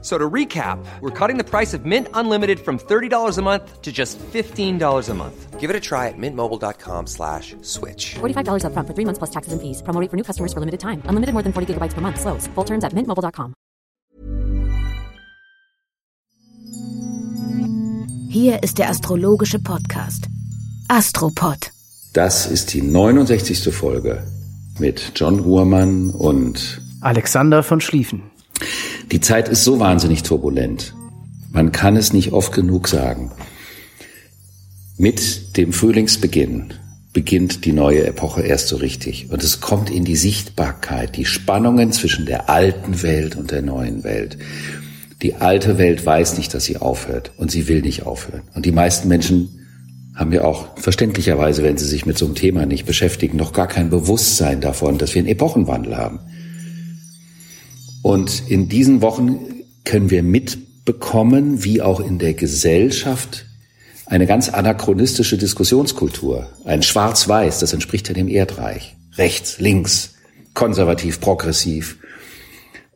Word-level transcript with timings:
So 0.00 0.16
to 0.16 0.30
recap, 0.30 0.78
we're 1.00 1.10
cutting 1.10 1.38
the 1.38 1.44
price 1.44 1.74
of 1.74 1.84
Mint 1.84 2.06
Unlimited 2.14 2.60
from 2.60 2.78
$30 2.78 3.36
a 3.36 3.42
month 3.42 3.82
to 3.82 3.90
just 3.90 4.16
$15 4.32 5.08
a 5.08 5.14
month. 5.14 5.58
Give 5.58 5.70
it 5.70 5.74
a 5.74 5.80
try 5.80 6.06
at 6.06 6.14
mintmobile.com 6.16 7.08
slash 7.08 7.56
switch. 7.62 8.14
$45 8.20 8.62
upfront 8.62 8.86
for 8.86 8.94
three 8.94 9.04
months 9.04 9.18
plus 9.18 9.30
taxes 9.30 9.52
and 9.52 9.60
fees. 9.60 9.82
Promo 9.82 10.00
rate 10.00 10.08
for 10.08 10.16
new 10.16 10.22
customers 10.22 10.52
for 10.52 10.60
limited 10.60 10.78
time. 10.78 11.02
Unlimited 11.10 11.32
more 11.34 11.42
than 11.42 11.52
40 11.52 11.74
gigabytes 11.74 11.94
per 11.94 12.00
month. 12.00 12.20
Slows. 12.20 12.46
Full 12.54 12.64
terms 12.64 12.84
at 12.84 12.92
mintmobile.com. 12.94 13.54
Hier 18.30 18.62
ist 18.62 18.78
der 18.78 18.90
astrologische 18.90 19.58
Podcast. 19.58 20.28
Astropod. 20.86 21.72
Das 22.12 22.46
ist 22.46 22.72
die 22.72 22.82
69. 22.82 23.74
Folge 23.74 24.22
mit 24.78 25.12
John 25.16 25.40
Ruhrmann 25.40 26.10
und 26.10 26.80
Alexander 27.00 27.62
von 27.62 27.80
Schlieffen. 27.80 28.22
Die 29.10 29.20
Zeit 29.20 29.48
ist 29.48 29.64
so 29.64 29.80
wahnsinnig 29.80 30.22
turbulent. 30.22 30.94
Man 31.50 31.72
kann 31.72 31.96
es 31.96 32.12
nicht 32.12 32.32
oft 32.32 32.52
genug 32.52 32.88
sagen. 32.88 33.32
Mit 34.98 35.56
dem 35.56 35.72
Frühlingsbeginn 35.72 36.74
beginnt 37.14 37.64
die 37.64 37.72
neue 37.72 38.06
Epoche 38.06 38.42
erst 38.42 38.68
so 38.68 38.76
richtig. 38.76 39.30
Und 39.30 39.42
es 39.42 39.60
kommt 39.60 39.88
in 39.88 40.04
die 40.04 40.16
Sichtbarkeit, 40.16 41.16
die 41.16 41.24
Spannungen 41.24 41.90
zwischen 41.90 42.26
der 42.26 42.50
alten 42.50 43.02
Welt 43.02 43.34
und 43.34 43.50
der 43.50 43.62
neuen 43.62 44.04
Welt. 44.04 44.36
Die 45.22 45.36
alte 45.36 45.78
Welt 45.78 46.04
weiß 46.04 46.36
nicht, 46.36 46.52
dass 46.52 46.64
sie 46.64 46.76
aufhört 46.76 47.32
und 47.38 47.50
sie 47.50 47.66
will 47.66 47.80
nicht 47.80 48.04
aufhören. 48.04 48.42
Und 48.54 48.66
die 48.66 48.72
meisten 48.72 49.08
Menschen 49.08 49.48
haben 50.14 50.32
ja 50.32 50.44
auch 50.44 50.76
verständlicherweise, 50.76 51.62
wenn 51.62 51.78
sie 51.78 51.86
sich 51.86 52.04
mit 52.04 52.18
so 52.18 52.26
einem 52.26 52.34
Thema 52.34 52.66
nicht 52.66 52.84
beschäftigen, 52.84 53.38
noch 53.38 53.54
gar 53.54 53.68
kein 53.68 53.88
Bewusstsein 53.88 54.60
davon, 54.60 54.98
dass 54.98 55.14
wir 55.14 55.20
einen 55.20 55.28
Epochenwandel 55.28 55.96
haben. 55.96 56.20
Und 58.02 58.48
in 58.48 58.68
diesen 58.68 59.02
Wochen 59.02 59.38
können 59.84 60.10
wir 60.10 60.22
mitbekommen, 60.22 61.64
wie 61.64 61.82
auch 61.82 62.00
in 62.00 62.18
der 62.18 62.34
Gesellschaft 62.34 63.46
eine 64.06 64.26
ganz 64.26 64.48
anachronistische 64.48 65.36
Diskussionskultur, 65.36 66.46
ein 66.64 66.82
Schwarz-Weiß, 66.82 67.58
das 67.60 67.72
entspricht 67.72 68.08
ja 68.08 68.14
dem 68.14 68.28
Erdreich, 68.28 68.96
rechts, 69.16 69.58
links, 69.60 70.14
konservativ, 70.54 71.20
progressiv, 71.20 71.98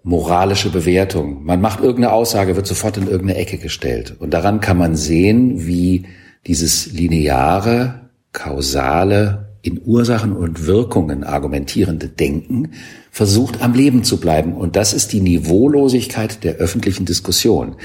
moralische 0.03 0.71
Bewertung. 0.71 1.45
Man 1.45 1.61
macht 1.61 1.81
irgendeine 1.81 2.13
Aussage, 2.13 2.57
wird 2.57 2.67
sofort 2.67 2.97
in 2.97 3.09
irgendeine 3.09 3.39
Ecke 3.39 3.59
gestellt. 3.59 4.17
Und 4.19 4.31
daran 4.31 4.61
kann 4.61 4.79
man 4.79 4.97
sehen, 4.97 5.67
wie 5.67 6.07
dieses 6.47 6.93
lineare, 6.93 8.11
kausale, 8.33 9.52
in 9.63 9.81
Ursachen 9.85 10.33
und 10.33 10.67
Wirkungen 10.67 11.23
argumentierende 11.25 12.09
Denken 12.09 12.73
versucht 13.11 13.63
am 13.63 13.75
Leben 13.75 14.03
zu 14.03 14.19
bleiben. 14.19 14.55
Und 14.55 14.75
das 14.75 14.93
ist 14.93 15.13
die 15.13 15.21
Niveaulosigkeit 15.21 16.43
der 16.43 16.57
öffentlichen 16.57 17.07
Diskussion. 17.07 17.77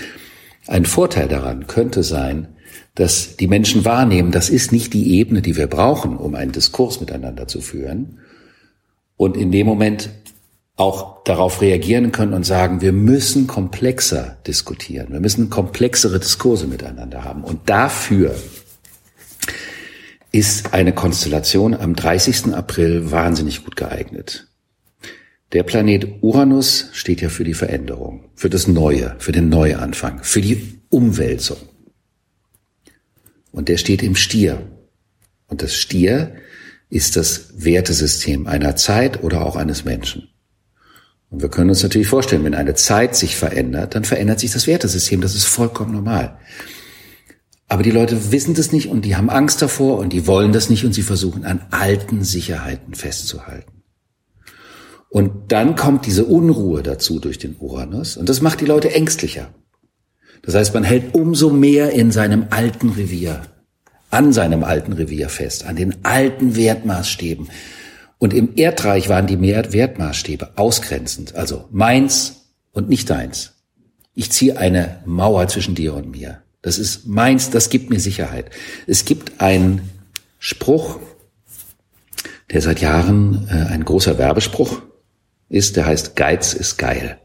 Ein 0.66 0.86
Vorteil 0.86 1.28
daran 1.28 1.68
könnte 1.68 2.04
sein, 2.04 2.48
dass 2.96 3.38
die 3.38 3.48
Menschen 3.48 3.86
wahrnehmen, 3.86 4.32
das 4.32 4.50
ist 4.50 4.72
nicht 4.72 4.94
die 4.94 5.18
Ebene, 5.20 5.44
die 5.44 5.56
wir 5.56 5.68
brauchen, 5.68 6.18
um 6.18 6.34
einen 6.34 6.52
Diskurs 6.52 7.00
miteinander 7.00 7.48
zu 7.48 7.62
führen. 7.62 8.20
Und 9.16 9.38
in 9.38 9.52
dem 9.52 9.68
Moment 9.68 10.10
auch 10.78 11.24
darauf 11.24 11.62
reagieren 11.62 12.12
können 12.12 12.34
und 12.34 12.44
sagen, 12.44 12.82
wir 12.82 12.92
müssen 12.92 13.48
komplexer 13.48 14.38
diskutieren. 14.46 15.08
Wir 15.12 15.20
müssen 15.20 15.50
komplexere 15.50 16.20
Diskurse 16.20 16.68
miteinander 16.68 17.24
haben. 17.24 17.44
Und 17.44 17.70
dafür 17.70 18.36
ist 20.38 20.76
eine 20.76 20.94
Konstellation 20.94 21.74
am 21.74 21.96
30. 21.96 22.54
April 22.54 23.10
wahnsinnig 23.10 23.66
gut 23.66 23.76
geeignet. 23.76 24.48
Der 25.52 25.64
Planet 25.64 26.22
Uranus 26.22 26.90
steht 26.92 27.22
ja 27.22 27.30
für 27.30 27.44
die 27.44 27.56
Veränderung, 27.56 28.26
für 28.36 28.50
das 28.50 28.68
Neue, 28.68 29.16
für 29.18 29.32
den 29.32 29.50
Neuanfang, 29.50 30.24
für 30.24 30.42
die 30.42 30.80
Umwälzung. 30.90 31.58
Und 33.52 33.68
der 33.68 33.78
steht 33.78 34.04
im 34.04 34.16
Stier. 34.16 34.62
Und 35.48 35.64
das 35.64 35.74
Stier 35.74 36.36
ist 36.92 37.16
das 37.16 37.54
Wertesystem 37.56 38.46
einer 38.46 38.76
Zeit 38.76 39.24
oder 39.24 39.44
auch 39.44 39.56
eines 39.56 39.86
Menschen. 39.86 40.30
Und 41.32 41.42
wir 41.42 41.50
können 41.50 41.72
uns 41.72 41.82
natürlich 41.82 42.10
vorstellen, 42.10 42.44
wenn 42.44 42.54
eine 42.54 42.76
Zeit 42.76 43.16
sich 43.16 43.36
verändert, 43.36 43.96
dann 43.96 44.04
verändert 44.04 44.40
sich 44.40 44.52
das 44.52 44.68
Wertesystem. 44.68 45.20
Das 45.20 45.34
ist 45.34 45.46
vollkommen 45.46 45.94
normal. 45.94 46.38
Aber 47.68 47.84
die 47.84 47.92
Leute 47.92 48.32
wissen 48.32 48.54
das 48.54 48.72
nicht 48.72 48.88
und 48.88 49.04
die 49.04 49.16
haben 49.16 49.30
Angst 49.30 49.62
davor 49.62 49.98
und 49.98 50.14
die 50.14 50.26
wollen 50.26 50.54
das 50.54 50.70
nicht 50.70 50.86
und 50.86 50.94
sie 50.94 51.04
versuchen 51.04 51.44
an 51.44 51.66
alten 51.72 52.24
Sicherheiten 52.24 52.96
festzuhalten. 52.96 53.84
Und 55.10 55.52
dann 55.52 55.76
kommt 55.76 56.06
diese 56.06 56.26
Unruhe 56.26 56.82
dazu 56.84 57.20
durch 57.20 57.38
den 57.38 57.56
Uranus 57.60 58.18
und 58.18 58.30
das 58.30 58.42
macht 58.42 58.62
die 58.62 58.66
Leute 58.66 58.94
ängstlicher. 58.94 59.50
Das 60.44 60.56
heißt, 60.56 60.74
man 60.74 60.84
hält 60.84 61.14
umso 61.14 61.50
mehr 61.50 61.92
in 61.92 62.12
seinem 62.12 62.48
alten 62.52 62.90
Revier, 62.92 63.42
an 64.12 64.32
seinem 64.32 64.64
alten 64.64 64.94
Revier 64.94 65.28
fest, 65.28 65.66
an 65.66 65.76
den 65.76 66.06
alten 66.06 66.56
Wertmaßstäben. 66.56 67.50
Und 68.18 68.34
im 68.34 68.56
Erdreich 68.56 69.10
waren 69.10 69.28
die 69.28 69.42
Wertmaßstäbe 69.42 70.58
ausgrenzend, 70.58 71.36
also 71.36 71.66
meins 71.72 72.54
und 72.72 72.88
nicht 72.88 73.10
deins. 73.10 73.54
Ich 74.14 74.32
ziehe 74.32 74.58
eine 74.58 75.02
Mauer 75.06 75.48
zwischen 75.48 75.76
dir 75.76 75.94
und 75.94 76.12
mir. 76.12 76.42
Das 76.62 76.78
ist 76.78 77.08
meins, 77.08 77.50
das 77.50 77.70
gibt 77.70 77.90
mir 77.90 78.00
Sicherheit. 78.00 78.50
Es 78.88 79.06
gibt 79.06 79.42
einen 79.42 79.90
Spruch, 80.40 81.00
der 82.52 82.62
seit 82.62 82.82
Jahren 82.82 83.48
äh, 83.50 83.72
ein 83.72 83.86
großer 83.86 84.18
Werbespruch 84.18 84.82
ist, 85.50 85.76
der 85.76 85.86
heißt 85.86 86.16
Geiz 86.16 86.54
ist 86.54 86.78
geil. 86.78 87.20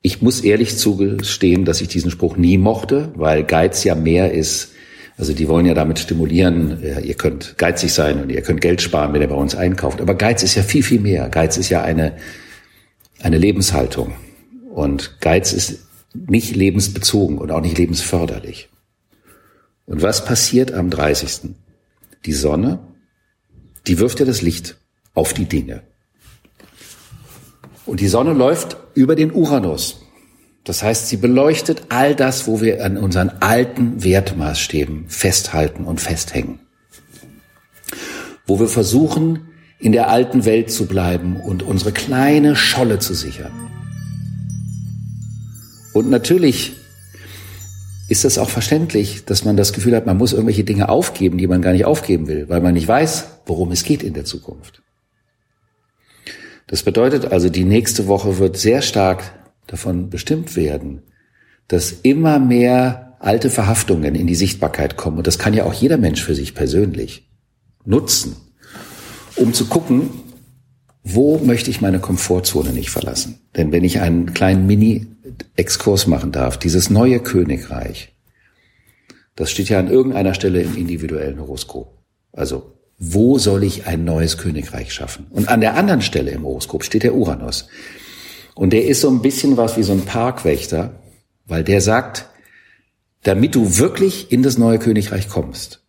Ich 0.00 0.22
muss 0.22 0.40
ehrlich 0.40 0.78
zugestehen, 0.78 1.64
dass 1.64 1.80
ich 1.80 1.88
diesen 1.88 2.10
Spruch 2.10 2.36
nie 2.36 2.56
mochte, 2.56 3.12
weil 3.16 3.44
Geiz 3.44 3.84
ja 3.84 3.94
mehr 3.94 4.32
ist, 4.32 4.70
also 5.16 5.32
die 5.32 5.48
wollen 5.48 5.66
ja 5.66 5.74
damit 5.74 5.98
stimulieren, 5.98 6.78
ja, 6.82 7.00
ihr 7.00 7.14
könnt 7.14 7.58
geizig 7.58 7.92
sein 7.92 8.22
und 8.22 8.30
ihr 8.30 8.40
könnt 8.42 8.60
Geld 8.60 8.80
sparen, 8.80 9.12
wenn 9.12 9.20
ihr 9.20 9.28
bei 9.28 9.34
uns 9.34 9.56
einkauft. 9.56 10.00
Aber 10.00 10.14
Geiz 10.14 10.44
ist 10.44 10.54
ja 10.54 10.62
viel, 10.62 10.84
viel 10.84 11.00
mehr. 11.00 11.28
Geiz 11.28 11.56
ist 11.56 11.70
ja 11.70 11.82
eine, 11.82 12.16
eine 13.20 13.36
Lebenshaltung. 13.36 14.12
Und 14.72 15.20
Geiz 15.20 15.52
ist 15.52 15.87
nicht 16.14 16.56
lebensbezogen 16.56 17.38
und 17.38 17.50
auch 17.50 17.60
nicht 17.60 17.78
lebensförderlich. 17.78 18.68
Und 19.86 20.02
was 20.02 20.24
passiert 20.24 20.72
am 20.72 20.90
30.? 20.90 21.54
Die 22.24 22.32
Sonne, 22.32 22.80
die 23.86 23.98
wirft 23.98 24.20
ja 24.20 24.26
das 24.26 24.42
Licht 24.42 24.76
auf 25.14 25.32
die 25.32 25.46
Dinge. 25.46 25.82
Und 27.86 28.00
die 28.00 28.08
Sonne 28.08 28.34
läuft 28.34 28.76
über 28.94 29.16
den 29.16 29.32
Uranus. 29.32 30.02
Das 30.64 30.82
heißt, 30.82 31.08
sie 31.08 31.16
beleuchtet 31.16 31.84
all 31.88 32.14
das, 32.14 32.46
wo 32.46 32.60
wir 32.60 32.84
an 32.84 32.98
unseren 32.98 33.30
alten 33.40 34.04
Wertmaßstäben 34.04 35.08
festhalten 35.08 35.84
und 35.84 36.00
festhängen. 36.00 36.60
Wo 38.46 38.60
wir 38.60 38.68
versuchen, 38.68 39.48
in 39.78 39.92
der 39.92 40.10
alten 40.10 40.44
Welt 40.44 40.70
zu 40.70 40.86
bleiben 40.86 41.36
und 41.36 41.62
unsere 41.62 41.92
kleine 41.92 42.56
Scholle 42.56 42.98
zu 42.98 43.14
sichern. 43.14 43.52
Und 45.92 46.10
natürlich 46.10 46.76
ist 48.08 48.24
es 48.24 48.38
auch 48.38 48.48
verständlich, 48.48 49.24
dass 49.24 49.44
man 49.44 49.56
das 49.56 49.72
Gefühl 49.72 49.94
hat, 49.94 50.06
man 50.06 50.16
muss 50.16 50.32
irgendwelche 50.32 50.64
Dinge 50.64 50.88
aufgeben, 50.88 51.38
die 51.38 51.46
man 51.46 51.60
gar 51.60 51.72
nicht 51.72 51.84
aufgeben 51.84 52.26
will, 52.26 52.48
weil 52.48 52.60
man 52.60 52.74
nicht 52.74 52.88
weiß, 52.88 53.26
worum 53.46 53.70
es 53.70 53.84
geht 53.84 54.02
in 54.02 54.14
der 54.14 54.24
Zukunft. 54.24 54.82
Das 56.66 56.82
bedeutet 56.82 57.32
also, 57.32 57.48
die 57.48 57.64
nächste 57.64 58.06
Woche 58.06 58.38
wird 58.38 58.56
sehr 58.56 58.82
stark 58.82 59.22
davon 59.66 60.10
bestimmt 60.10 60.56
werden, 60.56 61.02
dass 61.66 61.92
immer 61.92 62.38
mehr 62.38 63.16
alte 63.20 63.50
Verhaftungen 63.50 64.14
in 64.14 64.26
die 64.26 64.34
Sichtbarkeit 64.34 64.96
kommen. 64.96 65.18
Und 65.18 65.26
das 65.26 65.38
kann 65.38 65.54
ja 65.54 65.64
auch 65.64 65.74
jeder 65.74 65.98
Mensch 65.98 66.22
für 66.22 66.34
sich 66.34 66.54
persönlich 66.54 67.28
nutzen, 67.84 68.36
um 69.36 69.52
zu 69.52 69.66
gucken, 69.66 70.10
wo 71.10 71.38
möchte 71.38 71.70
ich 71.70 71.80
meine 71.80 72.00
Komfortzone 72.00 72.70
nicht 72.70 72.90
verlassen? 72.90 73.38
Denn 73.56 73.72
wenn 73.72 73.82
ich 73.82 74.00
einen 74.00 74.34
kleinen 74.34 74.66
Mini-Exkurs 74.66 76.06
machen 76.06 76.32
darf, 76.32 76.58
dieses 76.58 76.90
neue 76.90 77.20
Königreich, 77.20 78.14
das 79.34 79.50
steht 79.50 79.70
ja 79.70 79.78
an 79.78 79.88
irgendeiner 79.88 80.34
Stelle 80.34 80.60
im 80.60 80.76
individuellen 80.76 81.40
Horoskop. 81.40 81.96
Also, 82.32 82.74
wo 82.98 83.38
soll 83.38 83.64
ich 83.64 83.86
ein 83.86 84.04
neues 84.04 84.36
Königreich 84.36 84.92
schaffen? 84.92 85.26
Und 85.30 85.48
an 85.48 85.60
der 85.62 85.76
anderen 85.76 86.02
Stelle 86.02 86.30
im 86.32 86.42
Horoskop 86.42 86.84
steht 86.84 87.04
der 87.04 87.14
Uranus. 87.14 87.68
Und 88.54 88.72
der 88.74 88.84
ist 88.84 89.00
so 89.00 89.08
ein 89.08 89.22
bisschen 89.22 89.56
was 89.56 89.78
wie 89.78 89.84
so 89.84 89.92
ein 89.92 90.04
Parkwächter, 90.04 91.00
weil 91.46 91.64
der 91.64 91.80
sagt, 91.80 92.28
damit 93.22 93.54
du 93.54 93.78
wirklich 93.78 94.30
in 94.30 94.42
das 94.42 94.58
neue 94.58 94.78
Königreich 94.78 95.28
kommst, 95.28 95.82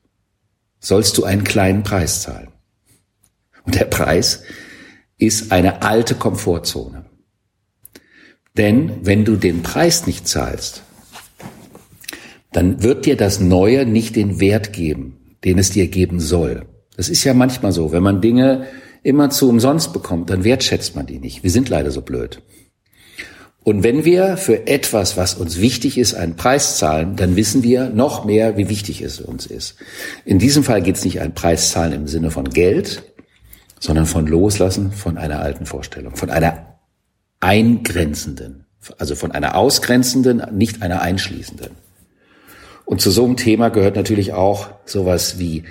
sollst 0.80 1.18
du 1.18 1.26
einen 1.26 1.44
kleinen 1.44 1.84
Preis 1.84 2.22
zahlen. 2.22 2.50
Und 3.66 3.76
der 3.76 3.86
Preis 3.86 4.44
ist 5.20 5.52
eine 5.52 5.84
alte 5.84 6.16
Komfortzone. 6.16 7.06
Denn 8.58 9.06
wenn 9.06 9.26
du 9.26 9.36
den 9.36 9.62
Preis 9.62 10.08
nicht 10.08 10.28
zahlst, 10.28 10.84
dann 12.52 12.82
wird 12.82 13.06
dir 13.06 13.16
das 13.16 13.40
Neue 13.40 13.86
nicht 13.86 14.16
den 14.16 14.40
Wert 14.40 14.74
geben, 14.74 15.36
den 15.44 15.60
es 15.60 15.70
dir 15.70 15.88
geben 15.88 16.20
soll. 16.20 16.66
Das 16.98 17.10
ist 17.10 17.24
ja 17.24 17.34
manchmal 17.34 17.72
so, 17.72 17.92
wenn 17.92 18.04
man 18.04 18.22
Dinge 18.22 18.66
immer 19.04 19.30
zu 19.30 19.48
umsonst 19.48 19.94
bekommt, 19.94 20.30
dann 20.30 20.44
wertschätzt 20.44 20.96
man 20.96 21.06
die 21.06 21.20
nicht. 21.20 21.44
Wir 21.44 21.52
sind 21.52 21.70
leider 21.70 21.92
so 21.92 22.02
blöd. 22.02 22.42
Und 23.64 23.84
wenn 23.84 24.04
wir 24.04 24.38
für 24.38 24.68
etwas, 24.68 25.16
was 25.16 25.36
uns 25.36 25.60
wichtig 25.60 25.98
ist, 25.98 26.16
einen 26.16 26.36
Preis 26.36 26.78
zahlen, 26.78 27.16
dann 27.16 27.36
wissen 27.36 27.62
wir 27.62 27.90
noch 27.90 28.26
mehr, 28.26 28.58
wie 28.58 28.70
wichtig 28.70 29.02
es 29.02 29.22
uns 29.22 29.46
ist. 29.46 29.76
In 30.26 30.40
diesem 30.40 30.64
Fall 30.64 30.82
geht 30.82 30.96
es 30.96 31.06
nicht 31.06 31.22
einen 31.22 31.36
Preis 31.36 31.72
zahlen 31.72 31.94
im 31.94 32.08
Sinne 32.08 32.32
von 32.32 32.50
Geld, 32.50 33.09
sondern 33.80 34.06
von 34.06 34.28
Loslassen 34.28 34.92
von 34.92 35.18
einer 35.18 35.40
alten 35.40 35.66
Vorstellung, 35.66 36.16
von 36.16 36.30
einer 36.30 36.78
eingrenzenden, 37.40 38.66
also 38.98 39.16
von 39.16 39.32
einer 39.32 39.56
ausgrenzenden, 39.56 40.44
nicht 40.52 40.82
einer 40.82 41.02
einschließenden. 41.02 41.72
Und 42.86 43.02
zu 43.02 43.12
so 43.12 43.24
einem 43.24 43.38
Thema 43.38 43.70
gehört 43.70 43.96
natürlich 43.96 44.34
auch 44.34 44.70
sowas 44.86 45.40
wie 45.40 45.64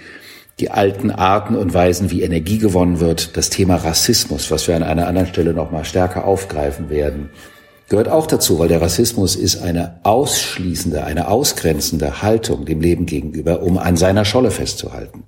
die 0.61 0.71
alten 0.71 1.11
Arten 1.11 1.55
und 1.57 1.73
Weisen, 1.73 2.11
wie 2.11 2.23
Energie 2.23 2.59
gewonnen 2.59 3.01
wird, 3.01 3.37
das 3.37 3.51
Thema 3.51 3.77
Rassismus, 3.77 4.51
was 4.51 4.67
wir 4.67 4.77
an 4.77 4.83
einer 4.83 5.07
anderen 5.07 5.29
Stelle 5.29 5.53
noch 5.53 5.71
mal 5.71 5.85
stärker 5.85 6.25
aufgreifen 6.25 6.91
werden, 6.91 7.31
gehört 7.89 8.09
auch 8.09 8.27
dazu, 8.27 8.59
weil 8.59 8.69
der 8.69 8.83
Rassismus 8.83 9.37
ist 9.37 9.63
eine 9.63 10.01
ausschließende, 10.03 11.05
eine 11.05 11.29
ausgrenzende 11.29 12.23
Haltung 12.23 12.65
dem 12.65 12.81
Leben 12.81 13.07
gegenüber, 13.07 13.63
um 13.63 13.79
an 13.79 13.97
seiner 13.97 14.25
Scholle 14.25 14.51
festzuhalten. 14.51 15.25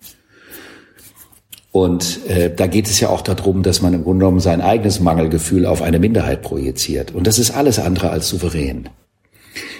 Und 1.72 2.26
äh, 2.28 2.52
da 2.54 2.66
geht 2.66 2.88
es 2.88 2.98
ja 2.98 3.10
auch 3.10 3.22
darum, 3.22 3.62
dass 3.62 3.80
man 3.80 3.94
im 3.94 4.02
Grunde 4.02 4.24
genommen 4.24 4.40
sein 4.40 4.60
eigenes 4.60 4.98
Mangelgefühl 5.00 5.66
auf 5.66 5.82
eine 5.82 6.00
Minderheit 6.00 6.42
projiziert. 6.42 7.14
Und 7.14 7.26
das 7.26 7.38
ist 7.38 7.52
alles 7.52 7.78
andere 7.78 8.10
als 8.10 8.28
souverän. 8.28 8.88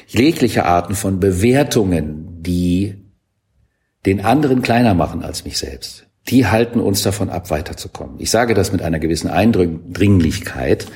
Jegliche 0.07 0.65
Arten 0.67 0.95
von 0.95 1.21
Bewertungen, 1.21 2.43
die 2.43 2.95
den 4.07 4.21
anderen 4.25 4.63
kleiner 4.63 4.95
machen 4.95 5.23
als 5.23 5.45
mich 5.45 5.59
selbst, 5.59 6.07
die 6.29 6.47
halten 6.47 6.81
uns 6.81 7.03
davon 7.03 7.29
ab, 7.29 7.51
weiterzukommen. 7.51 8.17
Ich 8.19 8.31
sage 8.31 8.55
das 8.55 8.73
mit 8.73 8.83
einer 8.83 8.99
gewissen 8.99 9.29
Eindringlichkeit, 9.29 10.87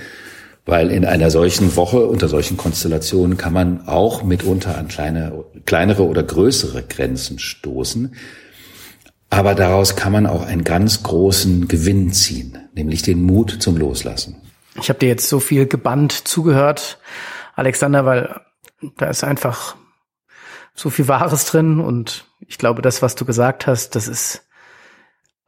weil 0.65 0.91
in 0.91 1.05
einer 1.05 1.31
solchen 1.31 1.77
Woche, 1.77 2.07
unter 2.07 2.29
solchen 2.29 2.57
Konstellationen 2.57 3.37
kann 3.37 3.53
man 3.53 3.87
auch 3.87 4.23
mitunter 4.23 4.79
an 4.79 4.89
kleine, 4.89 5.45
kleinere 5.67 6.07
oder 6.07 6.23
größere 6.23 6.83
Grenzen 6.83 7.39
stoßen. 7.39 8.15
Aber 9.35 9.57
daraus 9.57 9.97
kann 9.97 10.13
man 10.13 10.29
auch 10.29 10.47
einen 10.47 10.63
ganz 10.63 11.03
großen 11.03 11.67
Gewinn 11.67 12.13
ziehen, 12.13 12.57
nämlich 12.73 13.03
den 13.03 13.21
Mut 13.21 13.51
zum 13.61 13.77
Loslassen. 13.77 14.37
Ich 14.81 14.89
habe 14.89 15.01
dir 15.01 15.09
jetzt 15.09 15.29
so 15.29 15.41
viel 15.41 15.67
gebannt 15.67 16.13
zugehört, 16.13 17.01
Alexander, 17.57 18.07
weil 18.07 18.41
da 18.97 19.07
ist 19.07 19.25
einfach 19.25 19.75
so 20.73 20.89
viel 20.89 21.09
Wahres 21.09 21.47
drin 21.47 21.81
und 21.81 22.27
ich 22.47 22.59
glaube, 22.59 22.81
das, 22.81 23.03
was 23.03 23.17
du 23.17 23.25
gesagt 23.25 23.67
hast, 23.67 23.97
das 23.97 24.07
ist 24.07 24.47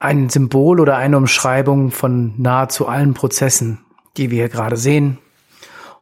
ein 0.01 0.31
Symbol 0.31 0.81
oder 0.81 0.97
eine 0.97 1.17
Umschreibung 1.17 1.93
von 1.93 2.35
nahezu 2.43 2.89
allen 2.89 3.15
Prozessen, 3.15 3.85
die 4.17 4.33
wir 4.33 4.39
hier 4.39 4.49
gerade 4.49 4.77
sehen. 4.77 5.19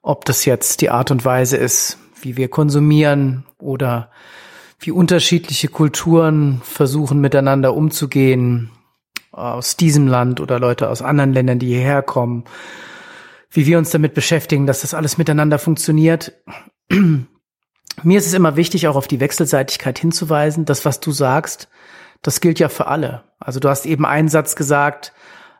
Ob 0.00 0.24
das 0.24 0.46
jetzt 0.46 0.80
die 0.80 0.88
Art 0.88 1.10
und 1.10 1.26
Weise 1.26 1.58
ist, 1.58 1.98
wie 2.22 2.38
wir 2.38 2.48
konsumieren 2.48 3.44
oder 3.58 4.10
wie 4.78 4.90
unterschiedliche 4.90 5.68
Kulturen 5.68 6.60
versuchen 6.64 7.20
miteinander 7.20 7.74
umzugehen 7.74 8.70
aus 9.32 9.76
diesem 9.76 10.06
Land 10.06 10.40
oder 10.40 10.58
Leute 10.58 10.88
aus 10.88 11.02
anderen 11.02 11.32
Ländern, 11.32 11.58
die 11.58 11.68
hierher 11.68 12.02
kommen, 12.02 12.44
wie 13.50 13.66
wir 13.66 13.78
uns 13.78 13.90
damit 13.90 14.14
beschäftigen, 14.14 14.66
dass 14.66 14.82
das 14.82 14.94
alles 14.94 15.18
miteinander 15.18 15.58
funktioniert. 15.58 16.32
Mir 18.02 18.18
ist 18.18 18.26
es 18.26 18.34
immer 18.34 18.56
wichtig, 18.56 18.88
auch 18.88 18.96
auf 18.96 19.08
die 19.08 19.20
Wechselseitigkeit 19.20 19.98
hinzuweisen. 19.98 20.64
Das, 20.64 20.84
was 20.84 21.00
du 21.00 21.12
sagst, 21.12 21.68
das 22.22 22.40
gilt 22.40 22.58
ja 22.58 22.68
für 22.68 22.88
alle. 22.88 23.24
Also 23.38 23.60
du 23.60 23.68
hast 23.68 23.86
eben 23.86 24.04
einen 24.04 24.28
Satz 24.28 24.56
gesagt, 24.56 25.12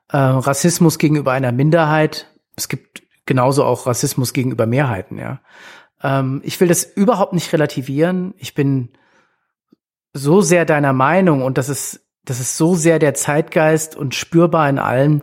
äh, 0.08 0.16
Rassismus 0.16 0.98
gegenüber 0.98 1.32
einer 1.32 1.52
Minderheit. 1.52 2.32
Es 2.56 2.68
gibt 2.68 3.02
genauso 3.26 3.64
auch 3.64 3.86
Rassismus 3.86 4.32
gegenüber 4.32 4.66
Mehrheiten, 4.66 5.18
ja. 5.18 5.40
Ähm, 6.02 6.40
ich 6.44 6.60
will 6.60 6.68
das 6.68 6.84
überhaupt 6.84 7.32
nicht 7.32 7.52
relativieren. 7.52 8.34
Ich 8.38 8.54
bin 8.54 8.90
so 10.14 10.40
sehr 10.40 10.64
deiner 10.64 10.92
Meinung 10.92 11.42
und 11.42 11.58
das 11.58 11.68
ist, 11.68 12.06
das 12.24 12.40
ist 12.40 12.56
so 12.56 12.74
sehr 12.74 12.98
der 12.98 13.14
Zeitgeist 13.14 13.96
und 13.96 14.14
spürbar 14.14 14.68
in 14.70 14.78
allen, 14.78 15.22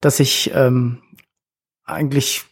dass 0.00 0.20
ich 0.20 0.50
ähm, 0.54 0.98
eigentlich 1.84 2.44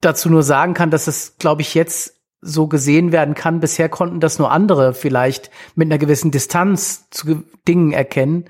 dazu 0.00 0.30
nur 0.30 0.42
sagen 0.42 0.74
kann, 0.74 0.90
dass 0.90 1.06
es, 1.06 1.36
glaube 1.38 1.60
ich, 1.60 1.74
jetzt 1.74 2.16
so 2.40 2.66
gesehen 2.66 3.12
werden 3.12 3.34
kann. 3.34 3.60
Bisher 3.60 3.90
konnten 3.90 4.18
das 4.18 4.38
nur 4.38 4.50
andere 4.50 4.94
vielleicht 4.94 5.50
mit 5.74 5.86
einer 5.86 5.98
gewissen 5.98 6.30
Distanz 6.30 7.10
zu 7.10 7.44
Dingen 7.68 7.92
erkennen. 7.92 8.46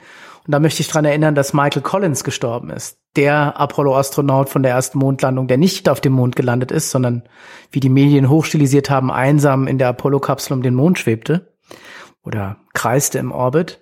Und 0.46 0.52
da 0.52 0.60
möchte 0.60 0.80
ich 0.80 0.88
dran 0.88 1.04
erinnern, 1.04 1.34
dass 1.34 1.52
Michael 1.52 1.82
Collins 1.82 2.22
gestorben 2.22 2.70
ist. 2.70 2.98
Der 3.16 3.58
Apollo-Astronaut 3.60 4.48
von 4.48 4.62
der 4.62 4.72
ersten 4.72 4.98
Mondlandung, 4.98 5.48
der 5.48 5.58
nicht 5.58 5.88
auf 5.88 6.00
dem 6.00 6.12
Mond 6.12 6.36
gelandet 6.36 6.70
ist, 6.70 6.90
sondern, 6.90 7.24
wie 7.72 7.80
die 7.80 7.88
Medien 7.88 8.28
hochstilisiert 8.28 8.88
haben, 8.88 9.10
einsam 9.10 9.66
in 9.66 9.78
der 9.78 9.88
Apollo-Kapsel 9.88 10.52
um 10.52 10.62
den 10.62 10.76
Mond 10.76 11.00
schwebte 11.00 11.49
oder 12.22 12.56
kreiste 12.74 13.18
im 13.18 13.32
Orbit. 13.32 13.80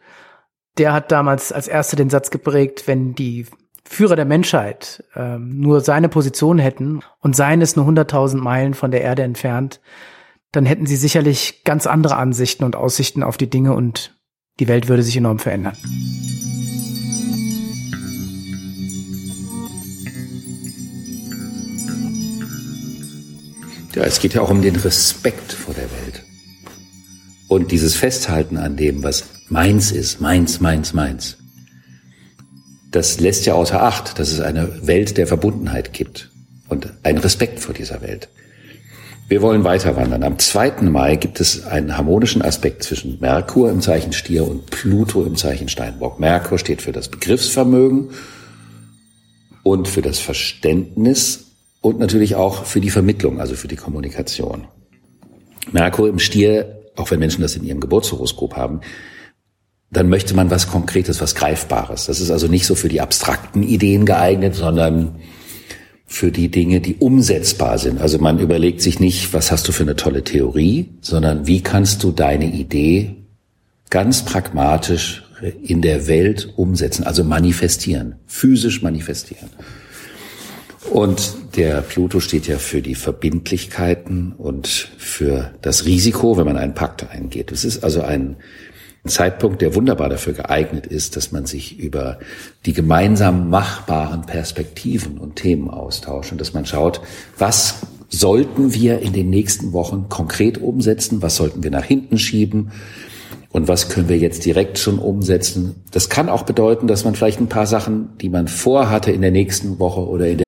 Der 0.79 0.93
hat 0.93 1.11
damals 1.11 1.53
als 1.53 1.69
erster 1.69 1.97
den 1.97 2.11
Satz 2.11 2.31
geprägt, 2.31 2.85
wenn 2.87 3.15
die 3.15 3.47
Führer 3.85 4.17
der 4.17 4.27
Menschheit 4.27 5.05
ähm, 5.17 5.59
nur 5.61 5.81
seine 5.81 6.09
Position 6.09 6.59
hätten 6.59 7.01
und 7.21 7.35
seien 7.35 7.63
es 7.63 7.75
nur 7.75 7.87
100.000 7.87 8.37
Meilen 8.37 8.75
von 8.75 8.91
der 8.91 9.01
Erde 9.01 9.23
entfernt, 9.23 9.81
dann 10.53 10.67
hätten 10.67 10.87
sie 10.87 10.97
sicherlich 10.97 11.65
ganz 11.65 11.87
andere 11.87 12.17
Ansichten 12.17 12.65
und 12.65 12.77
Aussichten 12.77 13.23
auf 13.23 13.37
die 13.37 13.51
Dinge 13.51 13.73
und 13.75 14.19
die 14.61 14.69
Welt 14.69 14.89
würde 14.89 15.03
sich 15.03 15.17
enorm 15.17 15.39
verändern. 15.39 15.77
Ja, 23.95 24.05
es 24.05 24.21
geht 24.21 24.35
ja 24.35 24.43
auch 24.43 24.51
um 24.51 24.63
den 24.63 24.77
Respekt 24.77 25.53
vor 25.53 25.75
der 25.75 25.91
Welt. 25.91 26.28
Und 27.49 27.73
dieses 27.73 27.97
Festhalten 27.97 28.57
an 28.59 28.77
dem, 28.77 29.03
was 29.03 29.25
meins 29.49 29.91
ist, 29.91 30.21
meins, 30.21 30.61
meins, 30.61 30.93
meins 30.93 31.39
das 32.91 33.21
lässt 33.21 33.47
ja 33.47 33.55
außer 33.55 33.83
Acht, 33.83 34.19
dass 34.19 34.33
es 34.33 34.41
eine 34.41 34.87
Welt 34.87 35.19
der 35.19 35.27
Verbundenheit 35.27 35.93
gibt 35.93 36.31
und 36.69 36.93
einen 37.03 37.19
Respekt 37.19 37.61
vor 37.61 37.75
dieser 37.75 38.01
Welt. 38.01 38.29
Wir 39.29 39.43
wollen 39.43 39.63
weiter 39.63 39.95
wandern. 39.97 40.23
Am 40.23 40.39
2. 40.39 40.83
Mai 40.83 41.17
gibt 41.17 41.39
es 41.39 41.67
einen 41.67 41.99
harmonischen 41.99 42.41
Aspekt 42.41 42.83
zwischen 42.83 43.21
Merkur 43.21 43.71
im 43.71 43.83
Zeichen 43.83 44.15
Stier 44.15 44.49
und 44.49 44.71
Pluto 44.71 45.23
im 45.23 45.37
Zeichen 45.37 45.69
Steinbock. 45.69 46.19
Merkur 46.19 46.59
steht 46.59 46.81
für 46.81 46.93
das 46.93 47.09
Begriffsvermögen 47.09 48.11
und 49.63 49.87
für 49.87 50.01
das 50.01 50.19
Verständnis 50.19 51.53
und 51.83 51.99
natürlich 51.99 52.37
auch 52.37 52.65
für 52.65 52.81
die 52.81 52.89
Vermittlung, 52.89 53.39
also 53.39 53.55
für 53.55 53.69
die 53.69 53.77
Kommunikation. 53.77 54.67
Merkur 55.73 56.09
im 56.09 56.19
Stier, 56.19 56.78
auch 56.99 57.11
wenn 57.11 57.21
Menschen 57.21 57.43
das 57.43 57.57
in 57.57 57.65
ihrem 57.65 57.81
Geburtshoroskop 57.81 58.57
haben, 58.57 58.81
dann 59.91 60.09
möchte 60.09 60.35
man 60.35 60.51
was 60.51 60.69
Konkretes, 60.69 61.21
was 61.21 61.35
Greifbares. 61.35 62.07
Das 62.07 62.21
ist 62.21 62.31
also 62.31 62.47
nicht 62.47 62.67
so 62.67 62.75
für 62.75 62.89
die 62.89 63.01
abstrakten 63.01 63.63
Ideen 63.63 64.05
geeignet, 64.05 64.55
sondern 64.55 65.17
für 66.07 66.31
die 66.33 66.51
Dinge, 66.51 66.81
die 66.81 66.97
umsetzbar 66.97 67.79
sind. 67.79 68.01
Also 68.01 68.19
man 68.19 68.39
überlegt 68.39 68.83
sich 68.83 68.99
nicht, 69.01 69.33
was 69.35 69.51
hast 69.51 69.69
du 69.69 69.73
für 69.73 69.83
eine 69.83 69.97
tolle 69.97 70.25
Theorie, 70.25 70.89
sondern 71.01 71.47
wie 71.47 71.63
kannst 71.63 72.03
du 72.03 72.13
deine 72.13 72.47
Idee 72.47 73.17
ganz 73.91 74.25
pragmatisch 74.25 75.25
in 75.63 75.83
der 75.83 76.09
Welt 76.09 76.53
umsetzen, 76.57 77.05
also 77.05 77.25
manifestieren, 77.25 78.17
physisch 78.27 78.83
manifestieren. 78.83 79.51
Und 80.91 81.57
der 81.57 81.83
Pluto 81.83 82.21
steht 82.21 82.47
ja 82.47 82.59
für 82.59 82.83
die 82.83 82.95
Verbindlichkeiten 82.95 84.33
und 84.37 84.67
für 84.67 85.53
das 85.61 85.85
Risiko, 85.85 86.37
wenn 86.37 86.47
man 86.47 86.57
einen 86.57 86.75
Pakt 86.75 87.11
eingeht. 87.11 87.53
Es 87.53 87.65
ist 87.65 87.85
also 87.85 88.01
ein 88.01 88.37
Zeitpunkt, 89.07 89.63
der 89.63 89.75
wunderbar 89.75 90.09
dafür 90.09 90.33
geeignet 90.33 90.87
ist, 90.87 91.17
dass 91.17 91.33
man 91.33 91.47
sich 91.47 91.79
über 91.79 92.19
die 92.67 92.73
gemeinsam 92.73 93.51
machbaren 93.51 94.23
Perspektiven 94.23 95.19
und 95.19 95.37
Themen 95.37 95.71
austauscht 95.71 96.33
und 96.33 96.41
dass 96.41 96.53
man 96.53 96.67
schaut, 96.67 97.01
was 97.37 97.81
sollten 98.09 98.75
wir 98.75 99.01
in 99.01 99.13
den 99.13 99.31
nächsten 99.31 99.73
Wochen 99.73 100.09
konkret 100.09 100.59
umsetzen, 100.59 101.23
was 101.23 101.37
sollten 101.37 101.63
wir 101.63 101.71
nach 101.71 101.85
hinten 101.85 102.19
schieben 102.19 102.73
und 103.51 103.69
was 103.69 103.89
können 103.89 104.09
wir 104.09 104.19
jetzt 104.19 104.45
direkt 104.45 104.79
schon 104.79 104.99
umsetzen. 104.99 105.77
Das 105.91 106.09
kann 106.09 106.29
auch 106.29 106.43
bedeuten, 106.43 106.87
dass 106.87 107.05
man 107.05 107.15
vielleicht 107.15 107.41
ein 107.41 107.49
paar 107.49 107.67
Sachen, 107.67 108.11
die 108.21 108.29
man 108.29 108.49
vorhatte 108.49 109.11
in 109.11 109.21
der 109.21 109.31
nächsten 109.31 109.79
Woche 109.79 110.07
oder 110.07 110.27
in 110.27 110.39
der 110.39 110.48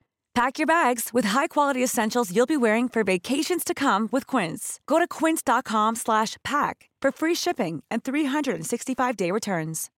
Pack 0.33 0.59
your 0.59 0.67
bags 0.67 1.09
with 1.13 1.25
high-quality 1.25 1.83
essentials 1.83 2.31
you'll 2.33 2.45
be 2.45 2.57
wearing 2.57 2.87
for 2.89 3.03
vacations 3.03 3.63
to 3.65 3.73
come 3.73 4.07
with 4.11 4.27
Quince. 4.27 4.79
Go 4.87 4.97
to 4.97 5.07
quince.com/pack 5.07 6.89
for 7.01 7.11
free 7.11 7.35
shipping 7.35 7.83
and 7.89 8.01
365-day 8.03 9.31
returns. 9.31 9.89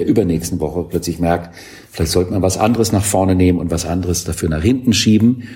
Der 0.00 0.06
übernächsten 0.06 0.60
Woche 0.60 0.84
plötzlich 0.84 1.18
merkt, 1.18 1.54
vielleicht 1.90 2.12
sollte 2.12 2.32
man 2.32 2.40
was 2.40 2.56
anderes 2.56 2.90
nach 2.90 3.04
vorne 3.04 3.34
nehmen 3.34 3.58
und 3.58 3.70
was 3.70 3.84
anderes 3.84 4.24
dafür 4.24 4.48
nach 4.48 4.62
hinten 4.62 4.94
schieben, 4.94 5.48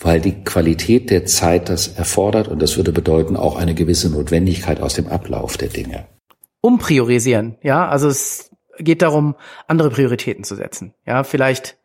weil 0.00 0.20
die 0.20 0.42
Qualität 0.42 1.08
der 1.10 1.24
Zeit 1.24 1.68
das 1.68 1.86
erfordert 1.86 2.48
und 2.48 2.60
das 2.60 2.76
würde 2.76 2.90
bedeuten 2.90 3.36
auch 3.36 3.54
eine 3.54 3.74
gewisse 3.74 4.10
Notwendigkeit 4.10 4.80
aus 4.80 4.94
dem 4.94 5.06
Ablauf 5.06 5.56
der 5.56 5.68
Dinge. 5.68 6.06
Umpriorisieren, 6.62 7.58
ja, 7.62 7.88
also 7.88 8.08
es 8.08 8.49
geht 8.84 9.02
darum, 9.02 9.36
andere 9.66 9.90
Prioritäten 9.90 10.44
zu 10.44 10.54
setzen. 10.54 10.94
Ja, 11.06 11.24
vielleicht 11.24 11.78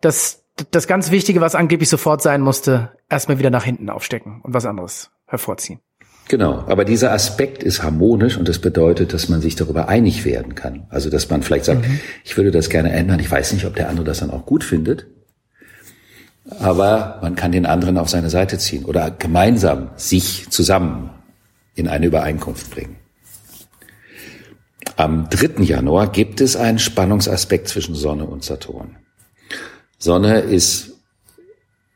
das, 0.00 0.44
das 0.70 0.86
ganz 0.86 1.10
Wichtige, 1.10 1.40
was 1.40 1.54
angeblich 1.54 1.88
sofort 1.88 2.22
sein 2.22 2.40
musste, 2.40 2.92
erstmal 3.08 3.38
wieder 3.38 3.50
nach 3.50 3.64
hinten 3.64 3.90
aufstecken 3.90 4.40
und 4.42 4.54
was 4.54 4.66
anderes 4.66 5.10
hervorziehen. 5.26 5.80
Genau, 6.28 6.64
aber 6.68 6.84
dieser 6.84 7.12
Aspekt 7.12 7.64
ist 7.64 7.82
harmonisch 7.82 8.36
und 8.36 8.48
das 8.48 8.60
bedeutet, 8.60 9.12
dass 9.12 9.28
man 9.28 9.40
sich 9.40 9.56
darüber 9.56 9.88
einig 9.88 10.24
werden 10.24 10.54
kann. 10.54 10.86
Also 10.88 11.10
dass 11.10 11.28
man 11.28 11.42
vielleicht 11.42 11.64
sagt, 11.64 11.86
mhm. 11.88 11.98
ich 12.24 12.36
würde 12.36 12.52
das 12.52 12.70
gerne 12.70 12.92
ändern, 12.92 13.18
ich 13.18 13.30
weiß 13.30 13.52
nicht, 13.52 13.66
ob 13.66 13.74
der 13.74 13.88
andere 13.88 14.04
das 14.04 14.20
dann 14.20 14.30
auch 14.30 14.46
gut 14.46 14.62
findet, 14.62 15.06
aber 16.60 17.18
man 17.20 17.34
kann 17.34 17.50
den 17.50 17.66
anderen 17.66 17.98
auf 17.98 18.08
seine 18.08 18.30
Seite 18.30 18.58
ziehen 18.58 18.84
oder 18.84 19.10
gemeinsam 19.10 19.90
sich 19.96 20.48
zusammen 20.50 21.10
in 21.74 21.88
eine 21.88 22.06
Übereinkunft 22.06 22.70
bringen. 22.70 22.99
Am 25.00 25.30
3. 25.30 25.62
Januar 25.62 26.08
gibt 26.08 26.42
es 26.42 26.56
einen 26.56 26.78
Spannungsaspekt 26.78 27.68
zwischen 27.68 27.94
Sonne 27.94 28.26
und 28.26 28.44
Saturn. 28.44 28.96
Sonne 29.96 30.40
ist 30.40 30.90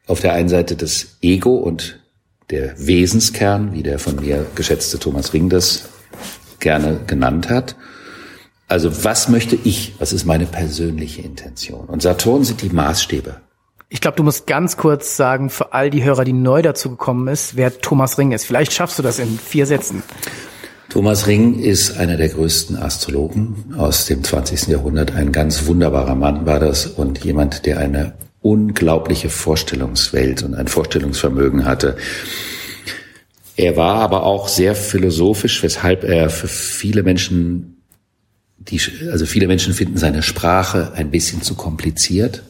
auf 0.06 0.20
der 0.20 0.32
einen 0.32 0.48
Seite 0.48 0.74
das 0.74 1.18
Ego 1.20 1.54
und 1.56 2.00
der 2.48 2.74
Wesenskern, 2.78 3.74
wie 3.74 3.82
der 3.82 3.98
von 3.98 4.16
mir 4.16 4.46
geschätzte 4.54 4.98
Thomas 4.98 5.34
Ring 5.34 5.50
das 5.50 5.90
gerne 6.60 6.98
genannt 7.06 7.50
hat. 7.50 7.76
Also 8.68 9.04
was 9.04 9.28
möchte 9.28 9.58
ich? 9.62 9.96
Was 9.98 10.14
ist 10.14 10.24
meine 10.24 10.46
persönliche 10.46 11.20
Intention? 11.20 11.84
Und 11.84 12.00
Saturn 12.00 12.42
sind 12.42 12.62
die 12.62 12.70
Maßstäbe. 12.70 13.36
Ich 13.90 14.00
glaube, 14.00 14.16
du 14.16 14.22
musst 14.22 14.46
ganz 14.46 14.78
kurz 14.78 15.14
sagen, 15.14 15.50
für 15.50 15.74
all 15.74 15.90
die 15.90 16.04
Hörer, 16.04 16.24
die 16.24 16.32
neu 16.32 16.62
dazu 16.62 16.88
gekommen 16.88 17.28
ist, 17.28 17.54
wer 17.54 17.78
Thomas 17.82 18.16
Ring 18.16 18.32
ist. 18.32 18.46
Vielleicht 18.46 18.72
schaffst 18.72 18.98
du 18.98 19.02
das 19.02 19.18
in 19.18 19.38
vier 19.38 19.66
Sätzen. 19.66 20.02
Thomas 20.94 21.26
Ring 21.26 21.58
ist 21.58 21.96
einer 21.96 22.16
der 22.16 22.28
größten 22.28 22.76
Astrologen 22.76 23.74
aus 23.76 24.06
dem 24.06 24.22
20. 24.22 24.68
Jahrhundert. 24.68 25.12
Ein 25.12 25.32
ganz 25.32 25.66
wunderbarer 25.66 26.14
Mann 26.14 26.46
war 26.46 26.60
das 26.60 26.86
und 26.86 27.24
jemand, 27.24 27.66
der 27.66 27.78
eine 27.80 28.14
unglaubliche 28.42 29.28
Vorstellungswelt 29.28 30.44
und 30.44 30.54
ein 30.54 30.68
Vorstellungsvermögen 30.68 31.64
hatte. 31.64 31.96
Er 33.56 33.76
war 33.76 33.96
aber 33.96 34.22
auch 34.22 34.46
sehr 34.46 34.76
philosophisch, 34.76 35.64
weshalb 35.64 36.04
er 36.04 36.30
für 36.30 36.46
viele 36.46 37.02
Menschen, 37.02 37.82
die, 38.58 38.80
also 39.10 39.26
viele 39.26 39.48
Menschen 39.48 39.74
finden 39.74 39.96
seine 39.96 40.22
Sprache 40.22 40.92
ein 40.94 41.10
bisschen 41.10 41.42
zu 41.42 41.56
kompliziert, 41.56 42.44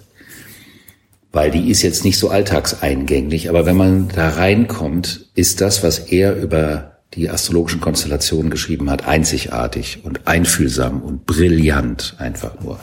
weil 1.33 1.51
die 1.51 1.71
ist 1.71 1.81
jetzt 1.81 2.05
nicht 2.05 2.19
so 2.19 2.29
alltagseingänglich. 2.29 3.49
Aber 3.49 3.65
wenn 3.65 3.79
man 3.79 4.09
da 4.15 4.29
reinkommt, 4.29 5.31
ist 5.35 5.63
das, 5.63 5.83
was 5.83 5.99
er 5.99 6.37
über 6.37 6.94
die 7.13 7.31
astrologischen 7.31 7.81
Konstellationen 7.81 8.51
geschrieben 8.51 8.91
hat, 8.91 9.07
einzigartig 9.07 10.01
und 10.05 10.27
einfühlsam 10.27 11.03
und 11.03 11.27
brillant 11.27 12.17
einfach 12.19 12.61
nur. 12.61 12.81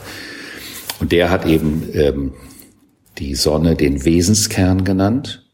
Und 1.00 1.12
der 1.12 1.30
hat 1.30 1.44
eben 1.46 1.88
ähm, 1.92 2.32
die 3.18 3.34
Sonne 3.34 3.76
den 3.76 4.04
Wesenskern 4.04 4.84
genannt. 4.84 5.44